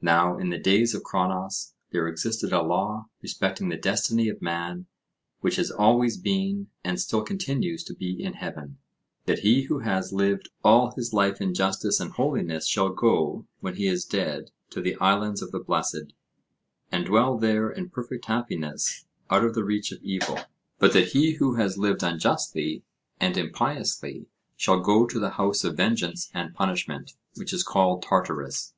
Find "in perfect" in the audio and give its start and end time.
17.70-18.24